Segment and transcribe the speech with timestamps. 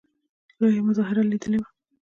[0.59, 1.67] لویه مظاهره لیدلې وه.